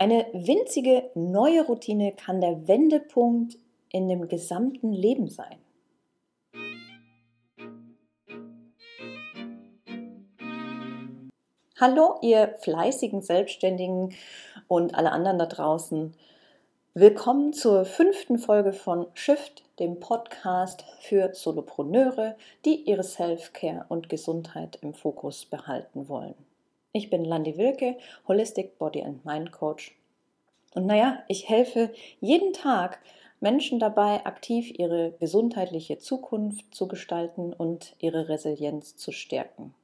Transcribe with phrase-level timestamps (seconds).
[0.00, 3.58] Eine winzige neue Routine kann der Wendepunkt
[3.90, 5.58] in dem gesamten Leben sein.
[11.78, 14.14] Hallo, ihr fleißigen Selbstständigen
[14.68, 16.14] und alle anderen da draußen.
[16.94, 24.78] Willkommen zur fünften Folge von Shift, dem Podcast für Solopreneure, die ihre Self-Care und Gesundheit
[24.80, 26.49] im Fokus behalten wollen.
[26.92, 27.96] Ich bin Landi Wilke,
[28.26, 29.96] Holistic Body and Mind Coach.
[30.74, 32.98] Und naja, ich helfe jeden Tag
[33.40, 39.74] Menschen dabei, aktiv ihre gesundheitliche Zukunft zu gestalten und ihre Resilienz zu stärken.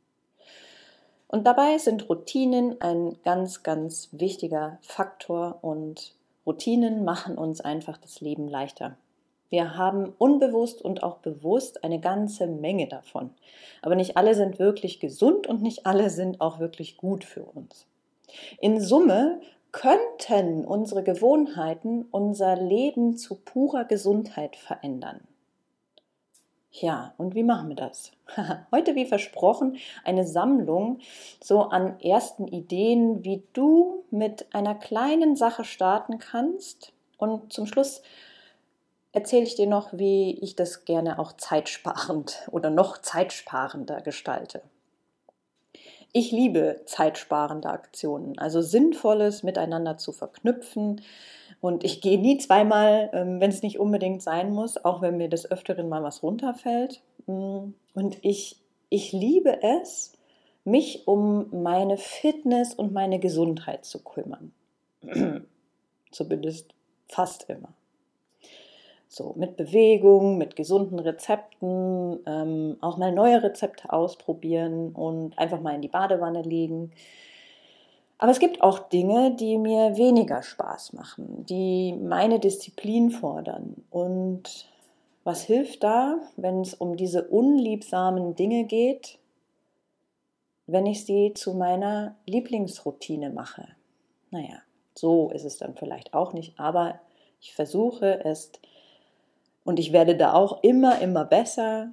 [1.28, 6.14] Und dabei sind Routinen ein ganz, ganz wichtiger Faktor und
[6.46, 8.96] Routinen machen uns einfach das Leben leichter.
[9.48, 13.30] Wir haben unbewusst und auch bewusst eine ganze Menge davon.
[13.82, 17.86] Aber nicht alle sind wirklich gesund und nicht alle sind auch wirklich gut für uns.
[18.60, 19.40] In Summe
[19.72, 25.20] könnten unsere Gewohnheiten unser Leben zu purer Gesundheit verändern.
[26.80, 28.12] Ja, und wie machen wir das?
[28.72, 30.98] Heute, wie versprochen, eine Sammlung
[31.42, 36.92] so an ersten Ideen, wie du mit einer kleinen Sache starten kannst.
[37.16, 38.02] Und zum Schluss
[39.16, 44.60] erzähle ich dir noch, wie ich das gerne auch zeitsparend oder noch zeitsparender gestalte.
[46.12, 51.00] Ich liebe zeitsparende Aktionen, also sinnvolles miteinander zu verknüpfen.
[51.62, 55.28] Und ich gehe nie zweimal, ähm, wenn es nicht unbedingt sein muss, auch wenn mir
[55.28, 57.00] des Öfteren mal was runterfällt.
[57.26, 60.12] Mm, und ich, ich liebe es,
[60.64, 64.52] mich um meine Fitness und meine Gesundheit zu kümmern.
[66.10, 66.74] Zumindest
[67.08, 67.72] fast immer.
[69.08, 75.74] So mit Bewegung, mit gesunden Rezepten, ähm, auch mal neue Rezepte ausprobieren und einfach mal
[75.74, 76.92] in die Badewanne legen.
[78.18, 83.84] Aber es gibt auch Dinge, die mir weniger Spaß machen, die meine Disziplin fordern.
[83.90, 84.66] Und
[85.22, 89.18] was hilft da, wenn es um diese unliebsamen Dinge geht,
[90.66, 93.68] wenn ich sie zu meiner Lieblingsroutine mache?
[94.30, 94.62] Naja,
[94.94, 97.00] so ist es dann vielleicht auch nicht, aber
[97.40, 98.52] ich versuche es
[99.66, 101.92] und ich werde da auch immer, immer besser,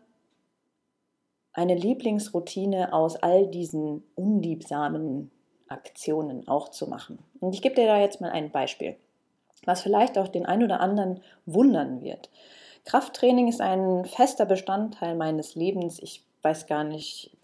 [1.53, 5.31] eine Lieblingsroutine aus all diesen unliebsamen
[5.67, 7.19] Aktionen auch zu machen.
[7.39, 8.95] Und ich gebe dir da jetzt mal ein Beispiel,
[9.65, 12.29] was vielleicht auch den einen oder anderen wundern wird.
[12.85, 15.99] Krafttraining ist ein fester Bestandteil meines Lebens.
[15.99, 17.35] Ich weiß gar nicht,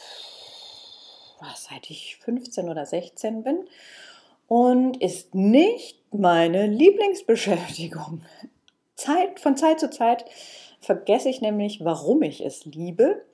[1.40, 3.68] was, seit ich 15 oder 16 bin
[4.48, 8.22] und ist nicht meine Lieblingsbeschäftigung.
[9.00, 10.26] Zeit, von Zeit zu Zeit
[10.82, 13.26] vergesse ich nämlich, warum ich es liebe.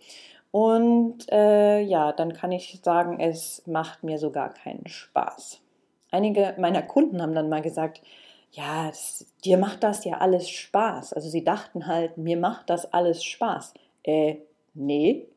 [0.52, 5.60] Und äh, ja, dann kann ich sagen, es macht mir sogar keinen Spaß.
[6.12, 8.02] Einige meiner Kunden haben dann mal gesagt,
[8.52, 11.12] ja, das, dir macht das ja alles Spaß.
[11.12, 13.74] Also sie dachten halt, mir macht das alles Spaß.
[14.04, 14.36] Äh,
[14.74, 15.28] nee,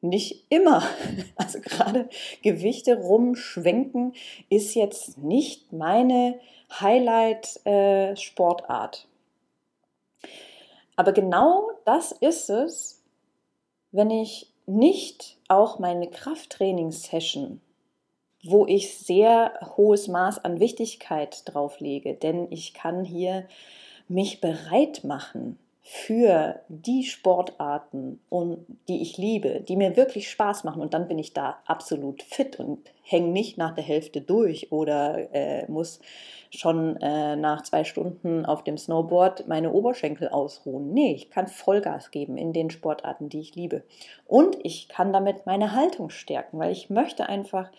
[0.00, 0.84] nicht immer.
[1.36, 2.08] Also gerade
[2.42, 4.14] Gewichte rumschwenken
[4.48, 6.38] ist jetzt nicht meine
[6.80, 9.08] Highlight-Sportart.
[10.96, 13.02] Aber genau das ist es,
[13.90, 17.60] wenn ich nicht auch meine Krafttrainingssession,
[18.44, 23.46] wo ich sehr hohes Maß an Wichtigkeit drauf lege, denn ich kann hier
[24.08, 28.20] mich bereit machen für die Sportarten,
[28.86, 30.80] die ich liebe, die mir wirklich Spaß machen.
[30.80, 35.34] Und dann bin ich da absolut fit und hänge nicht nach der Hälfte durch oder
[35.34, 36.00] äh, muss
[36.50, 40.92] schon äh, nach zwei Stunden auf dem Snowboard meine Oberschenkel ausruhen.
[40.92, 43.82] Nee, ich kann Vollgas geben in den Sportarten, die ich liebe.
[44.26, 47.72] Und ich kann damit meine Haltung stärken, weil ich möchte einfach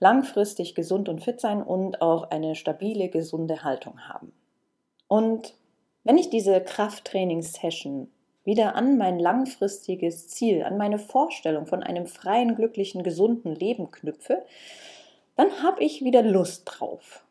[0.00, 4.32] langfristig gesund und fit sein und auch eine stabile, gesunde Haltung haben.
[5.06, 5.54] Und
[6.08, 8.10] wenn ich diese Krafttrainingssession
[8.42, 14.42] wieder an mein langfristiges Ziel, an meine Vorstellung von einem freien, glücklichen, gesunden Leben knüpfe,
[15.36, 17.22] dann habe ich wieder Lust drauf.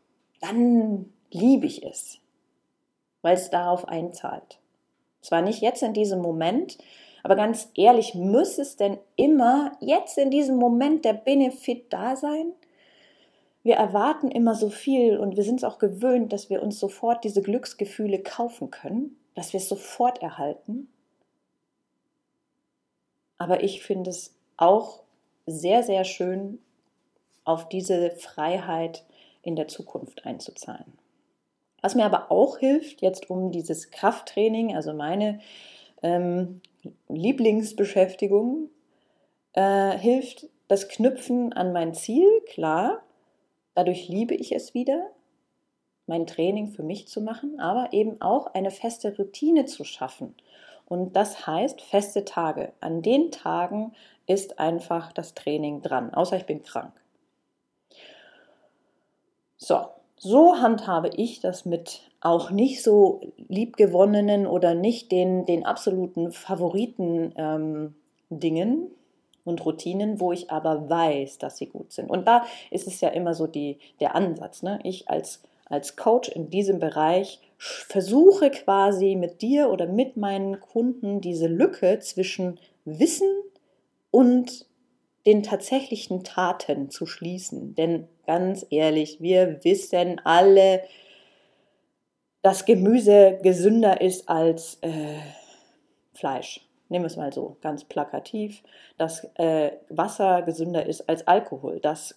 [0.42, 2.20] Dann liebe ich es,
[3.24, 4.60] weil es darauf einzahlt.
[5.22, 6.78] Zwar nicht jetzt in diesem Moment,
[7.24, 12.54] aber ganz ehrlich, muss es denn immer jetzt in diesem Moment der Benefit da sein?
[13.68, 17.26] Wir erwarten immer so viel und wir sind es auch gewöhnt, dass wir uns sofort
[17.26, 20.88] diese Glücksgefühle kaufen können, dass wir es sofort erhalten.
[23.38, 25.04] Aber ich finde es auch
[25.46, 26.60] sehr, sehr schön,
[27.44, 29.06] auf diese Freiheit
[29.42, 30.98] in der Zukunft einzuzahlen.
[31.82, 35.40] Was mir aber auch hilft, jetzt um dieses Krafttraining, also meine
[36.02, 36.62] ähm,
[37.10, 38.70] Lieblingsbeschäftigung,
[39.54, 43.04] äh, hilft das Knüpfen an mein Ziel, klar,
[43.78, 45.12] Dadurch liebe ich es wieder.
[46.08, 50.34] mein Training für mich zu machen, aber eben auch eine feste Routine zu schaffen.
[50.88, 52.72] Und das heißt feste Tage.
[52.80, 53.94] An den Tagen
[54.26, 56.92] ist einfach das Training dran, außer ich bin krank.
[59.58, 59.82] So,
[60.16, 67.32] so handhabe ich das mit auch nicht so liebgewonnenen oder nicht den, den absoluten Favoriten
[67.38, 67.96] ähm,
[68.32, 68.90] Dingen
[69.48, 72.10] und Routinen, wo ich aber weiß, dass sie gut sind.
[72.10, 74.64] Und da ist es ja immer so die, der Ansatz.
[74.64, 74.80] Ne?
[74.84, 81.22] Ich als, als Coach in diesem Bereich versuche quasi mit dir oder mit meinen Kunden
[81.22, 83.30] diese Lücke zwischen Wissen
[84.12, 84.66] und
[85.26, 87.76] den tatsächlichen Taten zu schließen.
[87.76, 90.84] Denn ganz ehrlich, wir wissen alle,
[92.42, 95.20] dass Gemüse gesünder ist als äh,
[96.14, 96.67] Fleisch.
[96.90, 98.64] Nehmen wir es mal so, ganz plakativ,
[98.98, 102.16] dass äh, Wasser gesünder ist als Alkohol, dass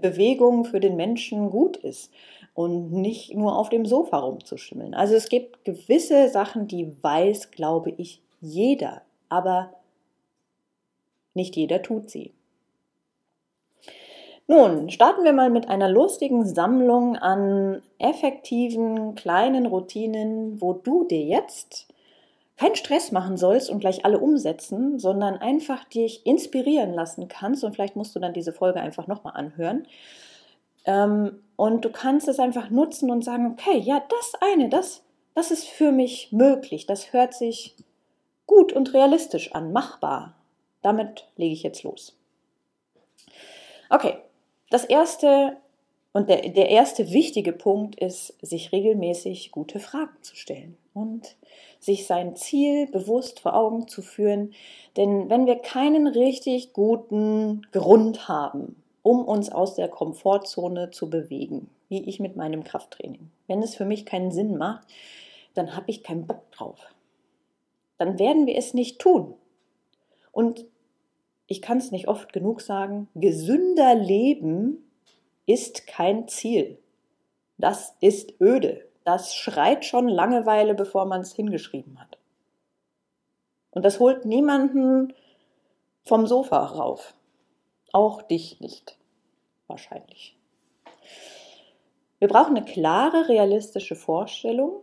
[0.00, 2.12] Bewegung für den Menschen gut ist
[2.54, 4.94] und nicht nur auf dem Sofa rumzuschimmeln.
[4.94, 9.74] Also es gibt gewisse Sachen, die weiß, glaube ich, jeder, aber
[11.34, 12.32] nicht jeder tut sie.
[14.50, 21.22] Nun, starten wir mal mit einer lustigen Sammlung an effektiven kleinen Routinen, wo du dir
[21.22, 21.86] jetzt
[22.58, 27.62] keinen Stress machen sollst und gleich alle umsetzen, sondern einfach dich inspirieren lassen kannst.
[27.62, 29.86] Und vielleicht musst du dann diese Folge einfach nochmal anhören.
[30.84, 35.50] Ähm, und du kannst es einfach nutzen und sagen, okay, ja, das eine, das, das
[35.52, 36.86] ist für mich möglich.
[36.86, 37.76] Das hört sich
[38.46, 40.34] gut und realistisch an, machbar.
[40.82, 42.16] Damit lege ich jetzt los.
[43.88, 44.16] Okay,
[44.70, 45.56] das erste
[46.12, 51.36] und der, der erste wichtige Punkt ist, sich regelmäßig gute Fragen zu stellen und
[51.80, 54.52] sich sein Ziel bewusst vor Augen zu führen.
[54.96, 61.70] Denn wenn wir keinen richtig guten Grund haben, um uns aus der Komfortzone zu bewegen,
[61.88, 64.86] wie ich mit meinem Krafttraining, wenn es für mich keinen Sinn macht,
[65.54, 66.78] dann habe ich keinen Bock drauf.
[67.96, 69.34] Dann werden wir es nicht tun.
[70.32, 70.66] Und
[71.46, 74.88] ich kann es nicht oft genug sagen, gesünder Leben
[75.46, 76.78] ist kein Ziel.
[77.56, 78.87] Das ist öde.
[79.08, 82.18] Das schreit schon Langeweile, bevor man es hingeschrieben hat.
[83.70, 85.14] Und das holt niemanden
[86.04, 87.14] vom Sofa rauf.
[87.90, 88.98] Auch dich nicht.
[89.66, 90.36] Wahrscheinlich.
[92.18, 94.82] Wir brauchen eine klare, realistische Vorstellung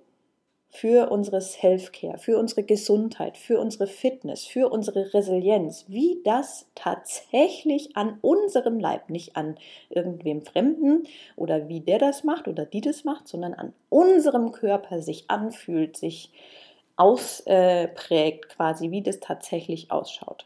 [0.75, 7.95] für unsere Self-Care, für unsere Gesundheit, für unsere Fitness, für unsere Resilienz, wie das tatsächlich
[7.95, 9.57] an unserem Leib, nicht an
[9.89, 11.07] irgendwem Fremden
[11.37, 15.95] oder wie der das macht oder die das macht, sondern an unserem Körper sich anfühlt,
[15.95, 16.31] sich
[16.97, 20.45] ausprägt, quasi, wie das tatsächlich ausschaut.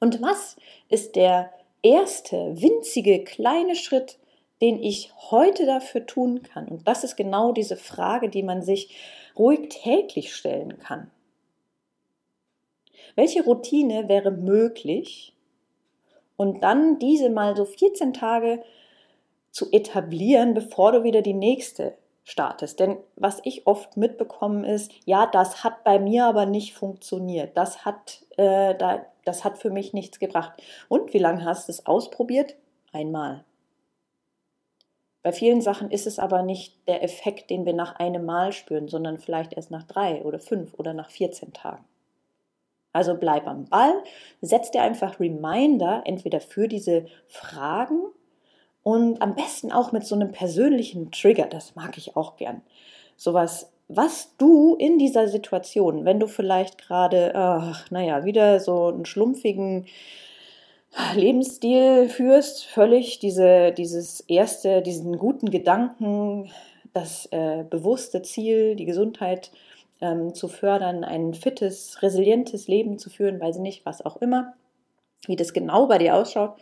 [0.00, 0.56] Und was
[0.88, 1.52] ist der
[1.82, 4.18] erste winzige kleine Schritt,
[4.60, 6.68] den ich heute dafür tun kann?
[6.68, 8.96] Und das ist genau diese Frage, die man sich
[9.36, 11.10] ruhig täglich stellen kann.
[13.14, 15.34] Welche Routine wäre möglich?
[16.36, 18.62] Und dann diese mal so 14 Tage
[19.50, 22.78] zu etablieren, bevor du wieder die nächste startest.
[22.78, 27.56] Denn was ich oft mitbekomme ist, ja, das hat bei mir aber nicht funktioniert.
[27.56, 30.62] Das hat, äh, da, das hat für mich nichts gebracht.
[30.88, 32.54] Und wie lange hast du es ausprobiert?
[32.92, 33.44] Einmal.
[35.28, 38.88] Bei vielen Sachen ist es aber nicht der Effekt, den wir nach einem Mal spüren,
[38.88, 41.84] sondern vielleicht erst nach drei oder fünf oder nach 14 Tagen.
[42.94, 43.92] Also bleib am Ball,
[44.40, 48.04] setz dir einfach Reminder, entweder für diese Fragen
[48.82, 52.62] und am besten auch mit so einem persönlichen Trigger, das mag ich auch gern.
[53.18, 59.04] Sowas, was du in dieser Situation, wenn du vielleicht gerade, ach, naja, wieder so einen
[59.04, 59.84] schlumpfigen
[61.14, 66.50] Lebensstil führst, völlig diese, dieses erste, diesen guten Gedanken,
[66.92, 69.50] das äh, bewusste Ziel, die Gesundheit
[70.00, 74.54] ähm, zu fördern, ein fittes, resilientes Leben zu führen, weiß ich nicht, was auch immer,
[75.26, 76.56] wie das genau bei dir ausschaut.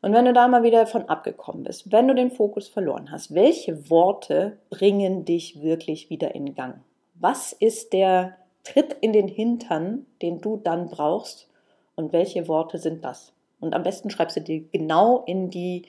[0.00, 3.34] Und wenn du da mal wieder von abgekommen bist, wenn du den Fokus verloren hast,
[3.34, 6.80] welche Worte bringen dich wirklich wieder in Gang?
[7.14, 11.48] Was ist der Tritt in den Hintern, den du dann brauchst?
[11.96, 13.32] Und welche Worte sind das?
[13.60, 15.86] Und am besten schreibst du dir genau in die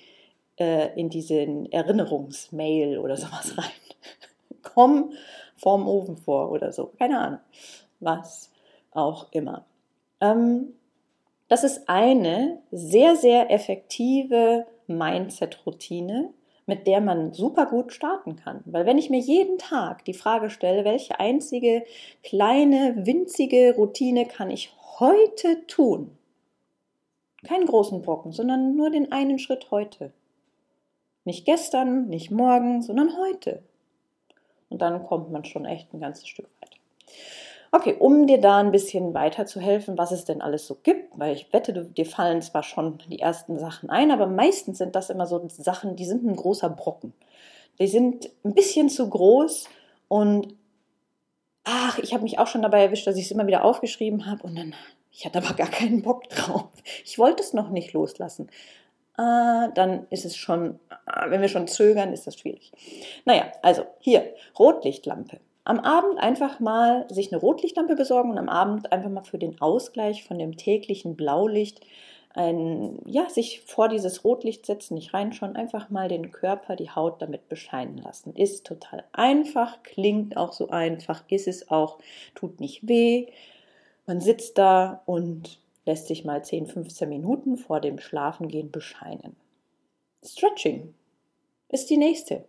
[0.60, 3.72] äh, in diesen Erinnerungsmail oder sowas rein.
[4.62, 5.14] Komm
[5.56, 6.92] vorm Ofen vor oder so.
[6.98, 7.40] Keine Ahnung.
[8.00, 8.52] Was
[8.92, 9.66] auch immer.
[10.22, 10.74] Ähm,
[11.48, 16.30] das ist eine sehr, sehr effektive Mindset-Routine,
[16.66, 18.62] mit der man super gut starten kann.
[18.66, 21.84] Weil wenn ich mir jeden Tag die Frage stelle, welche einzige
[22.24, 26.19] kleine, winzige Routine kann ich heute tun,
[27.46, 30.12] keinen großen Brocken, sondern nur den einen Schritt heute.
[31.26, 33.62] Nicht gestern, nicht morgen, sondern heute.
[34.70, 36.78] Und dann kommt man schon echt ein ganzes Stück weiter.
[37.72, 41.54] Okay, um dir da ein bisschen weiterzuhelfen, was es denn alles so gibt, weil ich
[41.54, 45.48] wette, dir fallen zwar schon die ersten Sachen ein, aber meistens sind das immer so
[45.50, 47.14] Sachen, die sind ein großer Brocken.
[47.80, 49.70] Die sind ein bisschen zu groß
[50.08, 50.56] und
[51.64, 54.44] ach, ich habe mich auch schon dabei erwischt, dass ich es immer wieder aufgeschrieben habe
[54.44, 54.74] und dann,
[55.12, 56.70] ich hatte aber gar keinen Bock drauf.
[57.06, 58.50] Ich wollte es noch nicht loslassen.
[59.16, 62.72] Ah, dann ist es schon, ah, wenn wir schon zögern, ist das schwierig.
[63.26, 65.40] Naja, also hier, Rotlichtlampe
[65.70, 69.62] am Abend einfach mal sich eine Rotlichtlampe besorgen und am Abend einfach mal für den
[69.62, 71.86] Ausgleich von dem täglichen Blaulicht
[72.34, 77.22] ein, ja, sich vor dieses Rotlicht setzen, nicht reinschauen, einfach mal den Körper, die Haut
[77.22, 78.36] damit bescheinen lassen.
[78.36, 82.00] Ist total einfach, klingt auch so einfach, ist es auch,
[82.34, 83.28] tut nicht weh.
[84.10, 89.36] Man sitzt da und lässt sich mal 10, 15 Minuten vor dem Schlafengehen bescheinen.
[90.26, 90.96] Stretching
[91.68, 92.44] ist die nächste.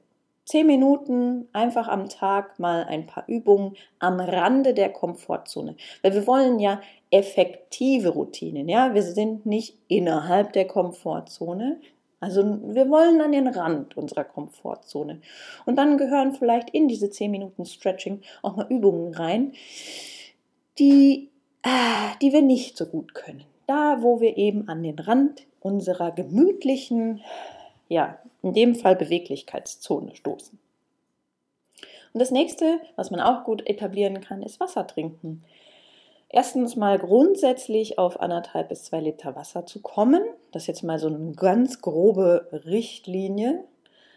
[0.46, 5.76] Zehn Minuten einfach am Tag mal ein paar Übungen am Rande der Komfortzone.
[6.00, 8.94] Weil wir wollen ja effektive Routinen, ja.
[8.94, 11.78] Wir sind nicht innerhalb der Komfortzone.
[12.20, 12.42] Also
[12.74, 15.20] wir wollen an den Rand unserer Komfortzone.
[15.66, 19.52] Und dann gehören vielleicht in diese zehn Minuten Stretching auch mal Übungen rein,
[20.78, 21.29] die,
[22.22, 23.44] die wir nicht so gut können.
[23.66, 27.20] Da, wo wir eben an den Rand unserer gemütlichen
[27.90, 30.58] ja, in dem Fall Beweglichkeitszone stoßen.
[32.12, 35.44] Und das nächste, was man auch gut etablieren kann, ist Wasser trinken.
[36.28, 40.22] Erstens mal grundsätzlich auf anderthalb bis zwei Liter Wasser zu kommen.
[40.52, 43.64] Das ist jetzt mal so eine ganz grobe Richtlinie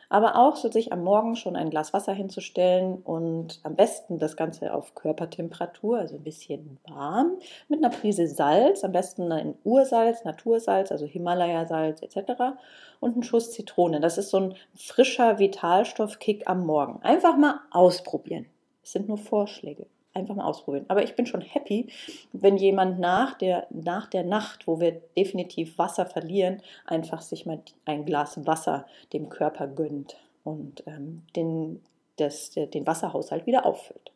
[0.10, 4.38] aber auch so sich am Morgen schon ein Glas Wasser hinzustellen und am besten das
[4.38, 7.38] Ganze auf Körpertemperatur, also ein bisschen warm,
[7.70, 12.56] mit einer Prise Salz, am besten ein Ursalz, Natursalz, also Himalaya-Salz etc.
[13.00, 14.00] und einen Schuss Zitrone.
[14.00, 17.02] Das ist so ein frischer Vitalstoffkick am Morgen.
[17.02, 18.46] Einfach mal ausprobieren.
[18.84, 20.86] Es sind nur Vorschläge einfach mal ausprobieren.
[20.88, 21.88] Aber ich bin schon happy,
[22.32, 27.60] wenn jemand nach der, nach der Nacht, wo wir definitiv Wasser verlieren, einfach sich mal
[27.86, 31.84] ein Glas Wasser dem Körper gönnt und ähm, den,
[32.17, 34.12] das, den Wasserhaushalt wieder auffüllt.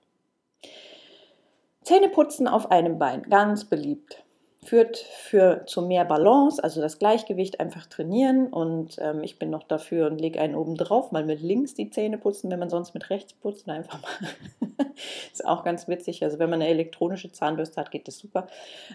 [1.83, 4.23] Zähneputzen auf einem Bein, ganz beliebt
[4.67, 8.47] führt für zu mehr Balance, also das Gleichgewicht einfach trainieren.
[8.47, 11.89] Und ähm, ich bin noch dafür und lege einen oben drauf, mal mit links die
[11.89, 13.69] Zähne putzen, wenn man sonst mit rechts putzt.
[13.69, 14.89] Einfach mal.
[15.31, 16.21] ist auch ganz witzig.
[16.21, 18.47] Also wenn man eine elektronische Zahnbürste hat, geht das super.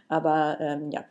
[0.09, 1.07] Aber ähm, ja,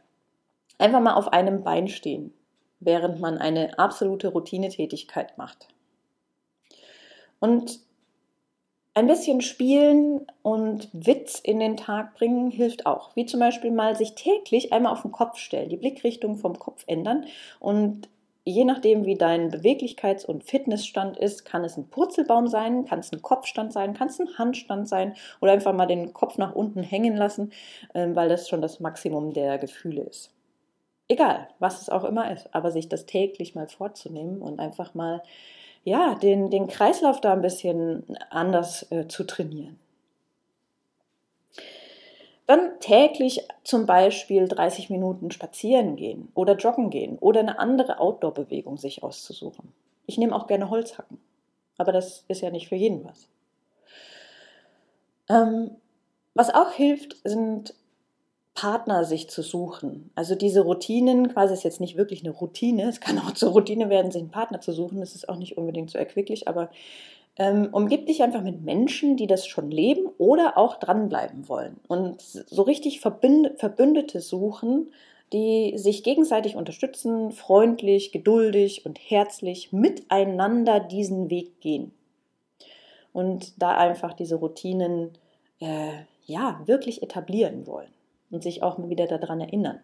[0.77, 2.31] einfach mal auf einem Bein stehen,
[2.79, 5.69] während man eine absolute Routinetätigkeit macht.
[7.39, 7.79] Und
[8.93, 13.15] ein bisschen spielen und Witz in den Tag bringen hilft auch.
[13.15, 16.83] Wie zum Beispiel mal sich täglich einmal auf den Kopf stellen, die Blickrichtung vom Kopf
[16.87, 17.25] ändern
[17.59, 18.09] und
[18.43, 23.11] je nachdem, wie dein Beweglichkeits- und Fitnessstand ist, kann es ein Purzelbaum sein, kann es
[23.13, 26.83] ein Kopfstand sein, kann es ein Handstand sein oder einfach mal den Kopf nach unten
[26.83, 27.51] hängen lassen,
[27.93, 30.33] ähm, weil das schon das Maximum der Gefühle ist.
[31.07, 35.21] Egal, was es auch immer ist, aber sich das täglich mal vorzunehmen und einfach mal
[35.83, 39.79] ja, den, den Kreislauf da ein bisschen anders äh, zu trainieren.
[42.47, 48.77] Dann täglich zum Beispiel 30 Minuten spazieren gehen oder joggen gehen oder eine andere Outdoor-Bewegung
[48.77, 49.71] sich auszusuchen.
[50.05, 51.19] Ich nehme auch gerne Holzhacken,
[51.77, 53.29] aber das ist ja nicht für jeden was.
[55.29, 55.71] Ähm,
[56.33, 57.73] was auch hilft, sind
[58.61, 60.11] Partner sich zu suchen.
[60.13, 63.89] Also diese Routinen, quasi ist jetzt nicht wirklich eine Routine, es kann auch zur Routine
[63.89, 66.69] werden, sich einen Partner zu suchen, das ist auch nicht unbedingt so erquicklich, aber
[67.37, 71.79] ähm, umgib dich einfach mit Menschen, die das schon leben oder auch dranbleiben wollen.
[71.87, 74.91] Und so richtig Verbünd Verbündete suchen,
[75.33, 81.93] die sich gegenseitig unterstützen, freundlich, geduldig und herzlich miteinander diesen Weg gehen.
[83.11, 85.13] Und da einfach diese Routinen
[85.59, 87.89] äh, ja wirklich etablieren wollen
[88.31, 89.79] und sich auch mal wieder daran erinnern.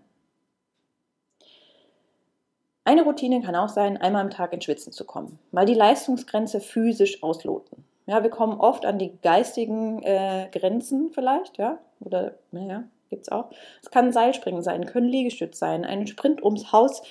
[2.84, 6.62] Eine Routine kann auch sein, einmal am Tag ins Schwitzen zu kommen, mal die Leistungsgrenze
[6.62, 7.84] physisch ausloten.
[8.06, 13.32] Ja, wir kommen oft an die geistigen äh, Grenzen vielleicht, ja, oder naja, gibt es
[13.32, 13.50] auch.
[13.82, 17.02] Es kann Seilspringen sein, können Liegestütz sein, einen Sprint ums Haus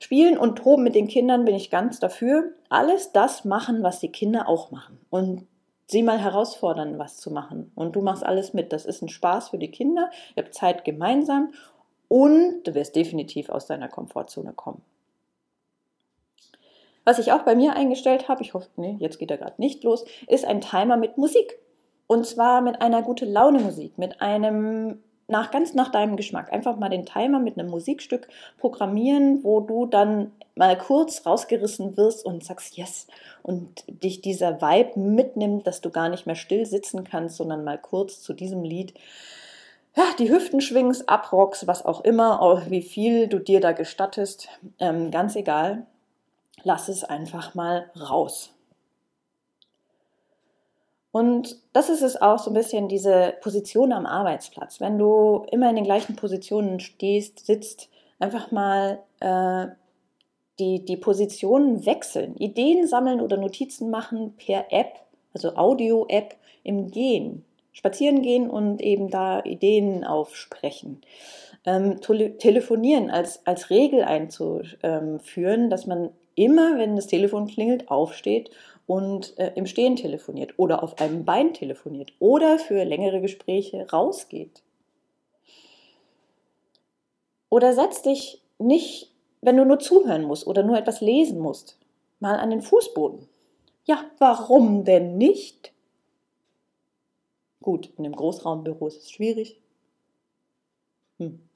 [0.00, 2.52] spielen und toben mit den Kindern bin ich ganz dafür.
[2.70, 4.98] Alles das machen, was die Kinder auch machen.
[5.10, 5.46] Und
[5.88, 7.72] sie mal herausfordern, was zu machen.
[7.74, 8.72] Und du machst alles mit.
[8.72, 10.10] Das ist ein Spaß für die Kinder.
[10.36, 11.52] Ihr habt Zeit gemeinsam
[12.08, 14.82] und du wirst definitiv aus deiner Komfortzone kommen.
[17.04, 19.82] Was ich auch bei mir eingestellt habe, ich hoffe, nee, jetzt geht er gerade nicht
[19.82, 21.58] los, ist ein Timer mit Musik.
[22.06, 26.52] Und zwar mit einer gute Laune Musik, mit einem nach ganz nach deinem Geschmack.
[26.52, 32.24] Einfach mal den Timer mit einem Musikstück programmieren, wo du dann mal kurz rausgerissen wirst
[32.24, 33.06] und sagst yes
[33.42, 37.78] und dich dieser Vibe mitnimmt, dass du gar nicht mehr still sitzen kannst, sondern mal
[37.78, 38.94] kurz zu diesem Lied
[39.96, 45.10] ja, die Hüften schwingst, abrockst, was auch immer, wie viel du dir da gestattest, ähm,
[45.10, 45.86] ganz egal.
[46.62, 48.54] Lass es einfach mal raus.
[51.18, 54.80] Und das ist es auch so ein bisschen diese Position am Arbeitsplatz.
[54.80, 57.88] Wenn du immer in den gleichen Positionen stehst, sitzt,
[58.20, 59.66] einfach mal äh,
[60.60, 64.92] die, die Positionen wechseln, Ideen sammeln oder Notizen machen per App,
[65.34, 67.44] also Audio-App im Gehen.
[67.72, 71.00] Spazieren gehen und eben da Ideen aufsprechen.
[71.66, 78.50] Ähm, telefonieren als, als Regel einzuführen, dass man immer, wenn das Telefon klingelt, aufsteht
[78.88, 84.62] und äh, im Stehen telefoniert oder auf einem Bein telefoniert oder für längere Gespräche rausgeht.
[87.50, 91.78] Oder setz dich nicht, wenn du nur zuhören musst oder nur etwas lesen musst,
[92.18, 93.28] mal an den Fußboden.
[93.84, 95.72] Ja, warum denn nicht?
[97.60, 99.60] Gut, in einem Großraumbüro ist es schwierig.
[101.18, 101.46] Hm.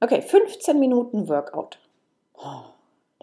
[0.00, 1.78] Okay, 15 Minuten Workout.
[2.34, 2.64] Oh,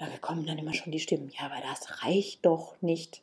[0.05, 1.31] da kommen dann immer schon die Stimmen.
[1.37, 3.21] Ja, aber das reicht doch nicht.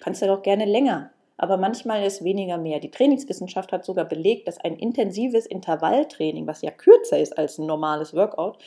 [0.00, 1.10] Kannst du doch gerne länger.
[1.36, 2.78] Aber manchmal ist weniger mehr.
[2.78, 7.66] Die Trainingswissenschaft hat sogar belegt, dass ein intensives Intervalltraining, was ja kürzer ist als ein
[7.66, 8.58] normales Workout,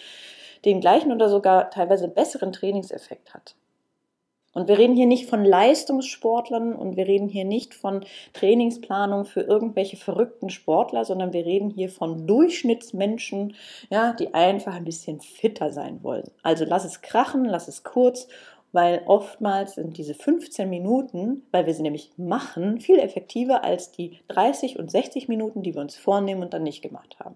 [0.66, 3.56] den gleichen oder sogar teilweise besseren Trainingseffekt hat.
[4.56, 9.42] Und wir reden hier nicht von Leistungssportlern und wir reden hier nicht von Trainingsplanung für
[9.42, 13.54] irgendwelche verrückten Sportler, sondern wir reden hier von Durchschnittsmenschen,
[13.90, 16.32] ja, die einfach ein bisschen fitter sein wollen.
[16.42, 18.30] Also lass es krachen, lass es kurz,
[18.72, 24.20] weil oftmals sind diese 15 Minuten, weil wir sie nämlich machen, viel effektiver als die
[24.30, 27.36] 30 und 60 Minuten, die wir uns vornehmen und dann nicht gemacht haben.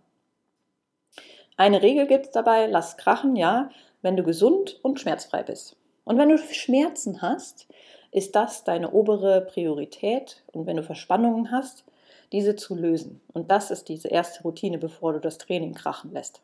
[1.58, 3.72] Eine Regel gibt es dabei, lass krachen, ja,
[4.02, 5.76] wenn du gesund und schmerzfrei bist.
[6.10, 7.68] Und wenn du Schmerzen hast,
[8.12, 10.42] ist das deine obere Priorität.
[10.52, 11.86] Und wenn du Verspannungen hast,
[12.32, 13.22] diese zu lösen.
[13.32, 16.42] Und das ist diese erste Routine, bevor du das Training krachen lässt.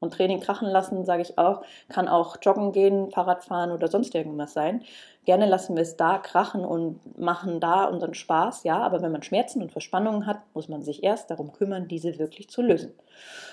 [0.00, 4.14] Und Training krachen lassen, sage ich auch, kann auch joggen gehen, Fahrrad fahren oder sonst
[4.14, 4.82] irgendwas sein.
[5.26, 9.22] Gerne lassen wir es da krachen und machen da unseren Spaß, ja, aber wenn man
[9.22, 12.94] Schmerzen und Verspannungen hat, muss man sich erst darum kümmern, diese wirklich zu lösen.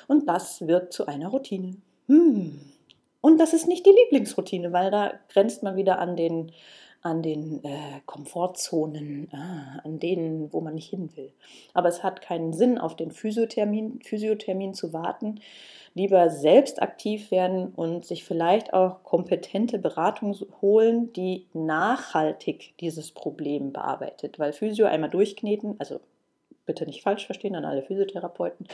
[0.07, 1.75] Und das wird zu einer Routine.
[2.07, 2.61] Hm.
[3.23, 6.51] Und das ist nicht die Lieblingsroutine, weil da grenzt man wieder an den,
[7.01, 11.31] an den äh, Komfortzonen, ah, an denen, wo man nicht hin will.
[11.73, 15.39] Aber es hat keinen Sinn, auf den Physiothermin, Physiothermin zu warten.
[15.93, 23.71] Lieber selbst aktiv werden und sich vielleicht auch kompetente Beratung holen, die nachhaltig dieses Problem
[23.71, 24.37] bearbeitet.
[24.37, 26.01] Weil Physio einmal durchkneten, also
[26.65, 28.67] bitte nicht falsch verstehen an alle Physiotherapeuten,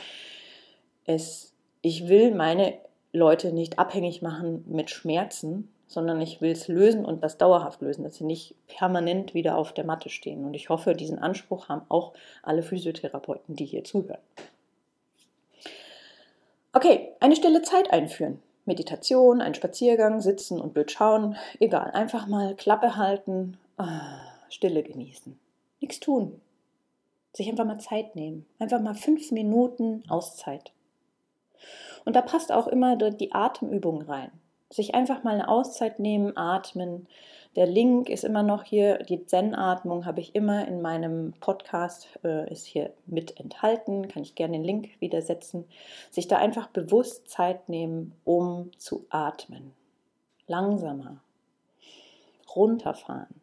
[1.04, 2.74] es, ich will meine
[3.12, 8.04] Leute nicht abhängig machen mit Schmerzen, sondern ich will es lösen und das dauerhaft lösen,
[8.04, 10.44] dass sie nicht permanent wieder auf der Matte stehen.
[10.44, 14.20] Und ich hoffe, diesen Anspruch haben auch alle Physiotherapeuten, die hier zuhören.
[16.72, 18.40] Okay, eine stille Zeit einführen.
[18.64, 21.90] Meditation, ein Spaziergang, sitzen und blöd schauen, egal.
[21.90, 25.36] Einfach mal Klappe halten, ah, Stille genießen.
[25.80, 26.40] Nichts tun.
[27.32, 28.46] Sich einfach mal Zeit nehmen.
[28.60, 30.70] Einfach mal fünf Minuten Auszeit.
[32.04, 34.30] Und da passt auch immer die Atemübung rein.
[34.70, 37.08] Sich einfach mal eine Auszeit nehmen, atmen.
[37.56, 42.50] Der Link ist immer noch hier, die Zen-Atmung habe ich immer in meinem Podcast, äh,
[42.50, 45.64] ist hier mit enthalten, kann ich gerne den Link wieder setzen.
[46.12, 49.72] Sich da einfach bewusst Zeit nehmen, um zu atmen.
[50.46, 51.20] Langsamer.
[52.54, 53.40] Runterfahren.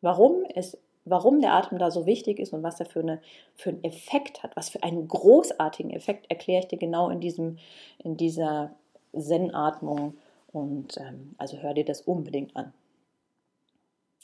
[0.00, 3.20] Warum es warum der Atem da so wichtig ist und was er für, eine,
[3.54, 7.58] für einen Effekt hat, was für einen großartigen Effekt, erkläre ich dir genau in, diesem,
[7.98, 8.72] in dieser
[9.16, 10.14] Zen-Atmung.
[10.52, 12.72] Und ähm, also hör dir das unbedingt an.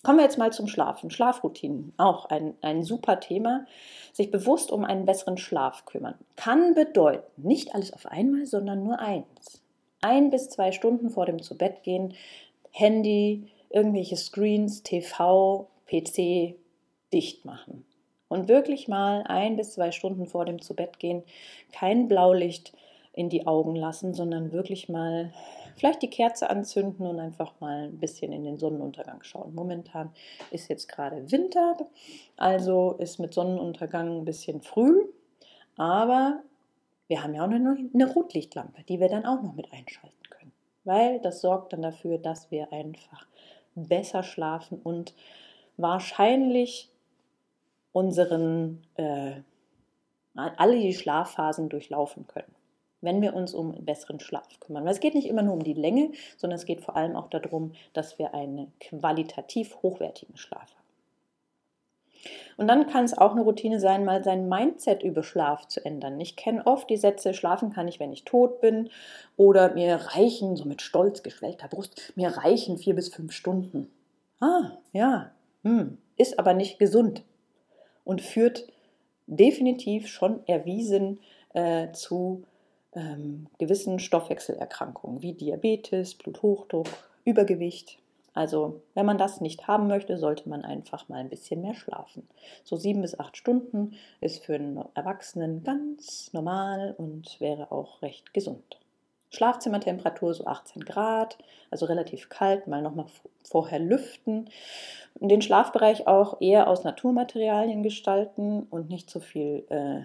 [0.04, 1.10] Kommen wir jetzt mal zum Schlafen.
[1.10, 3.66] Schlafroutinen, auch ein, ein super Thema.
[4.12, 6.14] Sich bewusst um einen besseren Schlaf kümmern.
[6.36, 9.62] Kann bedeuten, nicht alles auf einmal, sondern nur eins.
[10.00, 12.14] Ein bis zwei Stunden vor dem Zubettgehen,
[12.70, 16.54] Handy, irgendwelche Screens, TV, PC,
[17.12, 17.84] dicht machen.
[18.28, 21.22] Und wirklich mal ein bis zwei Stunden vor dem Zubettgehen
[21.72, 22.72] kein Blaulicht
[23.14, 25.32] in die Augen lassen, sondern wirklich mal
[25.76, 29.54] vielleicht die Kerze anzünden und einfach mal ein bisschen in den Sonnenuntergang schauen.
[29.54, 30.10] Momentan
[30.50, 31.76] ist jetzt gerade Winter,
[32.36, 35.04] also ist mit Sonnenuntergang ein bisschen früh,
[35.76, 36.42] aber
[37.06, 40.52] wir haben ja auch eine, eine Rotlichtlampe, die wir dann auch noch mit einschalten können,
[40.84, 43.26] weil das sorgt dann dafür, dass wir einfach
[43.74, 45.14] besser schlafen und
[45.76, 46.90] wahrscheinlich
[47.98, 49.32] unseren, äh,
[50.34, 52.54] alle die Schlafphasen durchlaufen können,
[53.00, 54.84] wenn wir uns um besseren Schlaf kümmern.
[54.84, 57.28] Weil es geht nicht immer nur um die Länge, sondern es geht vor allem auch
[57.28, 60.78] darum, dass wir einen qualitativ hochwertigen Schlaf haben.
[62.56, 66.20] Und dann kann es auch eine Routine sein, mal sein Mindset über Schlaf zu ändern.
[66.20, 68.90] Ich kenne oft die Sätze, schlafen kann ich, wenn ich tot bin.
[69.36, 73.90] Oder mir reichen, so mit stolz geschwellter Brust, mir reichen vier bis fünf Stunden.
[74.40, 75.30] Ah, ja,
[75.62, 77.22] hm, ist aber nicht gesund
[78.08, 78.66] und führt
[79.26, 81.20] definitiv schon erwiesen
[81.52, 82.42] äh, zu
[82.94, 86.88] ähm, gewissen Stoffwechselerkrankungen wie Diabetes, Bluthochdruck,
[87.26, 87.98] Übergewicht.
[88.32, 92.26] Also wenn man das nicht haben möchte, sollte man einfach mal ein bisschen mehr schlafen.
[92.64, 93.92] So sieben bis acht Stunden
[94.22, 98.78] ist für einen Erwachsenen ganz normal und wäre auch recht gesund.
[99.30, 101.38] Schlafzimmertemperatur so 18 Grad,
[101.70, 103.06] also relativ kalt, mal nochmal
[103.44, 104.48] vorher lüften.
[105.20, 110.02] Den Schlafbereich auch eher aus Naturmaterialien gestalten und nicht so viel äh,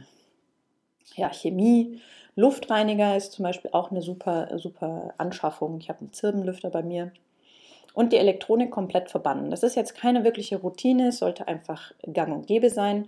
[1.15, 2.01] ja, Chemie.
[2.36, 5.77] Luftreiniger ist zum Beispiel auch eine super, super Anschaffung.
[5.79, 7.12] Ich habe einen Zirbenlüfter bei mir
[7.93, 9.51] und die Elektronik komplett verbannen.
[9.51, 13.07] Das ist jetzt keine wirkliche Routine, es sollte einfach gang und gäbe sein,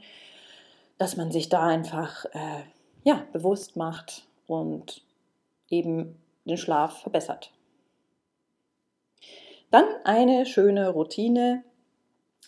[0.97, 2.63] dass man sich da einfach äh,
[3.03, 5.01] ja, bewusst macht und
[5.69, 7.51] eben den Schlaf verbessert.
[9.71, 11.63] Dann eine schöne Routine,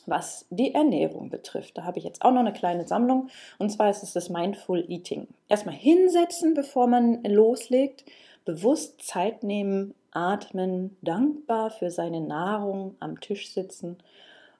[0.05, 1.77] was die Ernährung betrifft.
[1.77, 4.85] Da habe ich jetzt auch noch eine kleine Sammlung und zwar ist es das Mindful
[4.89, 5.27] Eating.
[5.49, 8.05] Erstmal hinsetzen, bevor man loslegt,
[8.45, 13.97] bewusst Zeit nehmen, atmen, dankbar für seine Nahrung am Tisch sitzen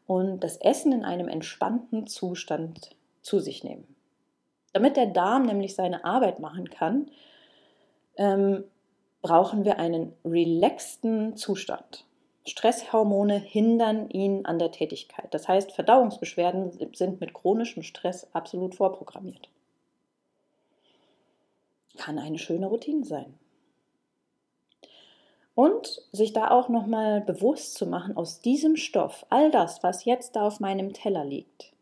[0.06, 3.96] und das Essen in einem entspannten Zustand zu sich nehmen.
[4.74, 7.10] Damit der Darm nämlich seine Arbeit machen kann,
[8.18, 8.64] ähm,
[9.22, 12.06] brauchen wir einen relaxten Zustand.
[12.46, 15.34] Stresshormone hindern ihn an der Tätigkeit.
[15.34, 19.50] Das heißt, Verdauungsbeschwerden sind mit chronischem Stress absolut vorprogrammiert.
[21.98, 23.38] Kann eine schöne Routine sein.
[25.56, 30.36] Und sich da auch nochmal bewusst zu machen, aus diesem Stoff, all das, was jetzt
[30.36, 31.74] da auf meinem Teller liegt,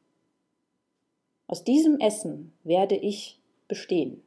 [1.48, 4.24] aus diesem Essen werde ich bestehen.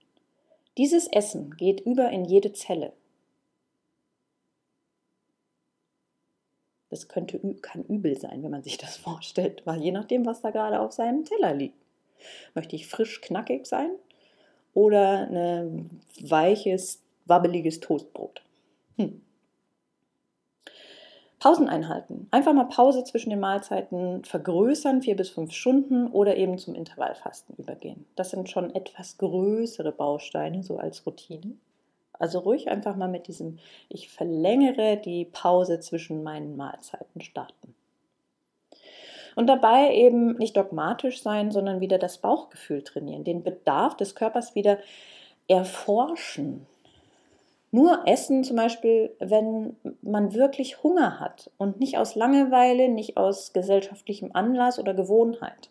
[0.79, 2.93] Dieses Essen geht über in jede Zelle.
[6.89, 10.51] Das könnte, kann übel sein, wenn man sich das vorstellt, weil je nachdem, was da
[10.51, 11.77] gerade auf seinem Teller liegt.
[12.55, 13.91] Möchte ich frisch knackig sein
[14.73, 18.43] oder ein weiches, wabbeliges Toastbrot?
[18.97, 19.21] Hm.
[21.39, 22.27] Pausen einhalten.
[22.31, 27.55] Einfach mal Pause zwischen den Mahlzeiten vergrößern, vier bis fünf Stunden oder eben zum Intervallfasten
[27.57, 28.07] übergehen.
[28.17, 31.53] Das sind schon etwas größere Bausteine, so als Routine.
[32.19, 37.75] Also ruhig einfach mal mit diesem, ich verlängere die Pause zwischen meinen Mahlzeiten starten.
[39.37, 44.57] Und dabei eben nicht dogmatisch sein, sondern wieder das Bauchgefühl trainieren, den Bedarf des Körpers
[44.57, 44.79] wieder
[45.47, 46.67] erforschen,
[47.71, 53.53] nur essen zum Beispiel, wenn man wirklich Hunger hat und nicht aus Langeweile, nicht aus
[53.53, 55.71] gesellschaftlichem Anlass oder Gewohnheit.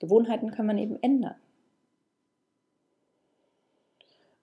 [0.00, 1.36] Gewohnheiten kann man eben ändern.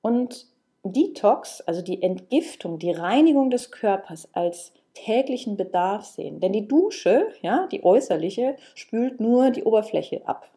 [0.02, 0.48] Und
[0.84, 6.40] Detox, also die Entgiftung, die Reinigung des Körpers als täglichen Bedarf sehen.
[6.40, 10.50] Denn die Dusche, ja, die äußerliche, spült nur die Oberfläche ab.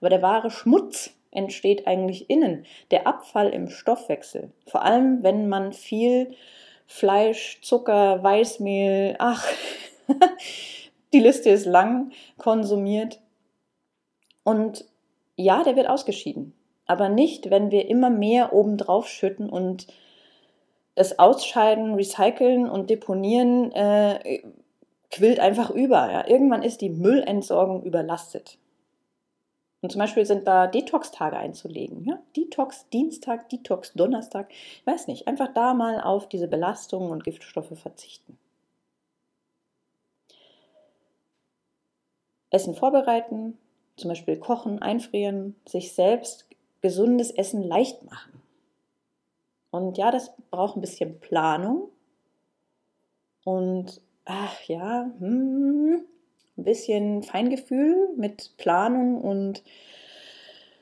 [0.00, 2.64] Aber der wahre Schmutz entsteht eigentlich innen?
[2.90, 4.52] Der Abfall im Stoffwechsel.
[4.66, 6.34] Vor allem, wenn man viel
[6.86, 9.46] Fleisch, Zucker, Weißmehl, ach,
[11.12, 13.20] die Liste ist lang, konsumiert.
[14.42, 14.84] Und
[15.36, 16.54] ja, der wird ausgeschieden.
[16.86, 19.86] Aber nicht, wenn wir immer mehr obendrauf schütten und
[20.96, 24.42] das Ausscheiden, Recyceln und Deponieren äh,
[25.10, 26.10] quillt einfach über.
[26.10, 26.26] Ja.
[26.26, 28.58] Irgendwann ist die Müllentsorgung überlastet.
[29.82, 32.04] Und zum Beispiel sind da Detox-Tage einzulegen.
[32.04, 32.20] Ja?
[32.36, 34.50] Detox Dienstag, Detox Donnerstag.
[34.50, 38.38] Ich weiß nicht, einfach da mal auf diese Belastungen und Giftstoffe verzichten.
[42.50, 43.56] Essen vorbereiten,
[43.96, 46.46] zum Beispiel kochen, einfrieren, sich selbst
[46.80, 48.42] gesundes Essen leicht machen.
[49.70, 51.90] Und ja, das braucht ein bisschen Planung.
[53.44, 56.04] Und ach ja, hm,
[56.56, 59.62] ein bisschen Feingefühl mit Planung und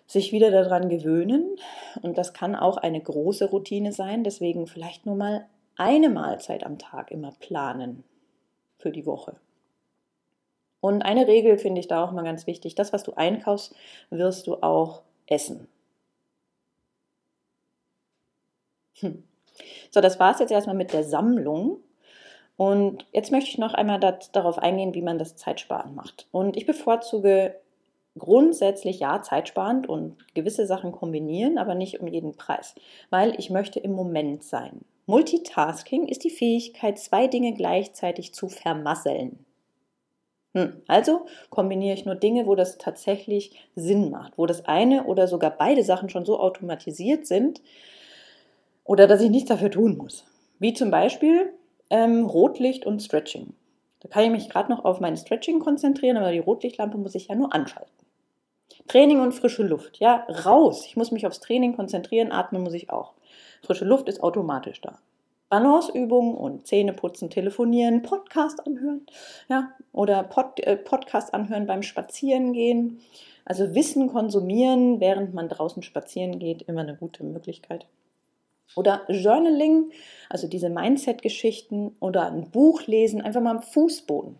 [0.07, 1.57] sich wieder daran gewöhnen.
[2.03, 4.25] Und das kann auch eine große Routine sein.
[4.25, 8.05] Deswegen vielleicht nur mal eine Mahlzeit am Tag immer planen
[8.79, 9.37] für die Woche.
[10.81, 12.75] Und eine Regel finde ich da auch mal ganz wichtig.
[12.75, 13.75] Das, was du einkaufst,
[14.11, 15.69] wirst du auch essen.
[19.01, 19.25] Hm.
[19.91, 21.81] So, das war es jetzt erstmal mit der Sammlung.
[22.59, 26.27] Und jetzt möchte ich noch einmal dat, darauf eingehen, wie man das zeitsparend macht.
[26.33, 27.55] Und ich bevorzuge
[28.19, 32.75] grundsätzlich ja zeitsparend und gewisse Sachen kombinieren, aber nicht um jeden Preis,
[33.11, 34.81] weil ich möchte im Moment sein.
[35.07, 39.47] Multitasking ist die Fähigkeit, zwei Dinge gleichzeitig zu vermasseln.
[40.55, 45.29] Hm, also kombiniere ich nur Dinge, wo das tatsächlich Sinn macht, wo das eine oder
[45.29, 47.63] sogar beide Sachen schon so automatisiert sind
[48.83, 50.25] oder dass ich nichts dafür tun muss.
[50.59, 51.53] Wie zum Beispiel
[51.91, 53.55] ähm, Rotlicht und Stretching.
[54.01, 57.29] Da kann ich mich gerade noch auf mein Stretching konzentrieren, aber die Rotlichtlampe muss ich
[57.29, 57.93] ja nur anschalten.
[58.87, 59.99] Training und frische Luft.
[59.99, 60.87] Ja, raus.
[60.87, 63.15] Ich muss mich aufs Training konzentrieren, atmen muss ich auch.
[63.63, 64.99] Frische Luft ist automatisch da.
[65.49, 69.07] Balanceübungen und Zähneputzen, telefonieren, Podcast anhören,
[69.49, 73.01] ja, oder Pod, äh, Podcast anhören beim Spazierengehen.
[73.47, 77.87] Also Wissen konsumieren, während man draußen spazieren geht, immer eine gute Möglichkeit.
[78.77, 79.91] Oder Journaling,
[80.29, 84.37] also diese Mindset-Geschichten oder ein Buch lesen, einfach mal am Fußboden.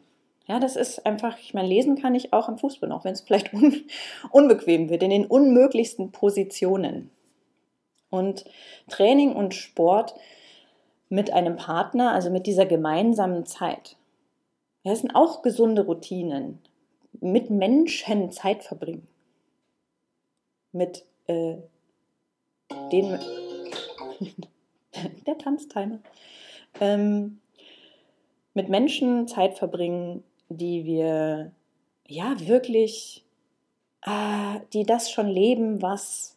[0.47, 3.21] Ja, das ist einfach, ich meine, lesen kann ich auch am Fußboden, auch wenn es
[3.21, 3.85] vielleicht un
[4.31, 7.11] unbequem wird, in den unmöglichsten Positionen.
[8.11, 8.47] Und
[8.89, 10.15] Training und Sport
[11.11, 13.97] mit einem Partner, also mit dieser gemeinsamen Zeit.
[14.85, 16.61] Das sind auch gesunde Routinen.
[17.21, 19.07] Mit Menschen Zeit verbringen.
[20.73, 21.57] Mit äh,
[22.93, 23.19] den
[25.27, 26.01] der Tanztimer.
[26.81, 27.41] Ähm,
[28.55, 31.53] mit Menschen Zeit verbringen, die wir
[32.07, 33.25] ja wirklich,
[34.05, 36.37] äh, die das schon leben, was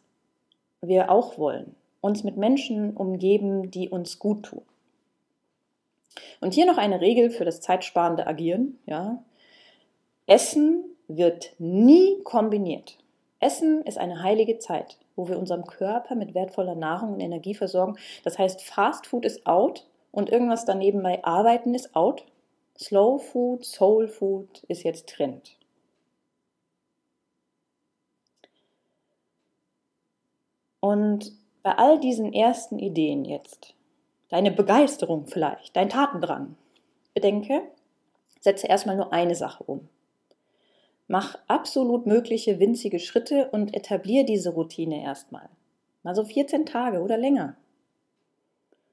[0.80, 1.74] wir auch wollen.
[2.00, 4.62] Uns mit Menschen umgeben, die uns gut tun.
[6.40, 8.78] Und hier noch eine Regel für das zeitsparende Agieren.
[8.86, 9.22] Ja.
[10.26, 12.98] Essen wird nie kombiniert.
[13.40, 17.96] Essen ist eine heilige Zeit wo wir unserem Körper mit wertvoller Nahrung und Energie versorgen.
[18.24, 22.24] Das heißt, Fast Food ist out und irgendwas daneben bei Arbeiten ist out.
[22.78, 25.56] Slow Food, Soul Food ist jetzt Trend.
[30.80, 33.74] Und bei all diesen ersten Ideen jetzt,
[34.30, 36.56] deine Begeisterung vielleicht, dein Tatendrang,
[37.14, 37.62] bedenke,
[38.40, 39.88] setze erstmal nur eine Sache um.
[41.12, 45.50] Mach absolut mögliche winzige Schritte und etablier diese Routine erstmal.
[46.02, 47.54] Mal so 14 Tage oder länger.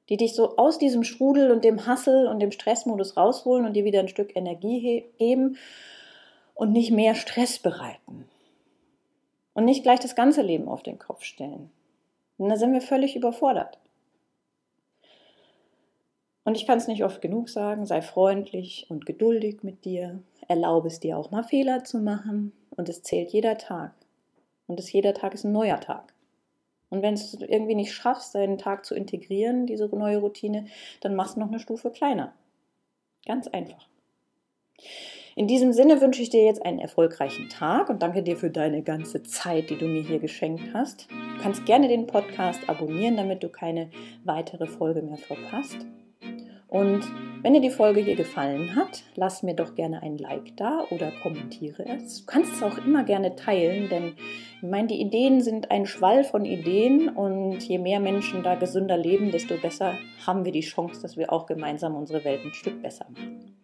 [0.09, 3.85] Die dich so aus diesem Strudel und dem Hassel und dem Stressmodus rausholen und dir
[3.85, 5.55] wieder ein Stück Energie geben
[6.55, 8.25] und nicht mehr Stress bereiten.
[9.53, 11.71] Und nicht gleich das ganze Leben auf den Kopf stellen.
[12.37, 13.79] Denn da sind wir völlig überfordert.
[16.43, 20.21] Und ich kann es nicht oft genug sagen, sei freundlich und geduldig mit dir.
[20.47, 22.53] Erlaube es dir auch mal Fehler zu machen.
[22.75, 23.93] Und es zählt jeder Tag.
[24.67, 26.13] Und es, jeder Tag ist ein neuer Tag.
[26.89, 30.65] Und wenn du irgendwie nicht schaffst, deinen Tag zu integrieren, diese neue Routine,
[31.01, 32.33] dann machst du noch eine Stufe kleiner.
[33.25, 33.87] Ganz einfach.
[35.35, 38.81] In diesem Sinne wünsche ich dir jetzt einen erfolgreichen Tag und danke dir für deine
[38.81, 41.09] ganze Zeit, die du mir hier geschenkt hast.
[41.09, 43.89] Du kannst gerne den Podcast abonnieren, damit du keine
[44.25, 45.85] weitere Folge mehr verpasst.
[46.69, 47.01] Und
[47.41, 51.11] wenn dir die Folge hier gefallen hat, lass mir doch gerne ein Like da oder
[51.23, 52.19] kommentiere es.
[52.19, 54.13] Du kannst es auch immer gerne teilen, denn
[54.61, 58.97] ich meine, die Ideen sind ein Schwall von Ideen und je mehr Menschen da gesünder
[58.97, 59.93] leben, desto besser
[60.27, 63.58] haben wir die Chance, dass wir auch gemeinsam unsere Welt ein Stück besser machen.